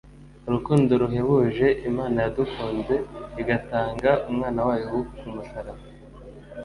urukundo 0.47 0.91
ruhebuje 1.01 1.67
imana 1.89 2.17
yadukunze 2.25 2.95
igatanga 3.41 4.11
umwana 4.29 4.61
wayo 4.67 4.89
kumusaraba 5.17 5.83